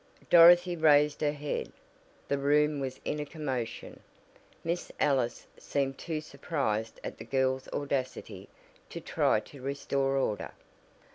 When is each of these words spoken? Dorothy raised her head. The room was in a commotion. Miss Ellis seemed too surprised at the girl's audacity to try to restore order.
Dorothy 0.31 0.75
raised 0.75 1.21
her 1.21 1.31
head. 1.31 1.71
The 2.27 2.39
room 2.39 2.79
was 2.79 2.99
in 3.05 3.19
a 3.19 3.23
commotion. 3.27 3.99
Miss 4.63 4.91
Ellis 4.99 5.45
seemed 5.59 5.99
too 5.99 6.21
surprised 6.21 6.99
at 7.03 7.19
the 7.19 7.23
girl's 7.23 7.67
audacity 7.67 8.49
to 8.89 8.99
try 8.99 9.39
to 9.41 9.61
restore 9.61 10.17
order. 10.17 10.53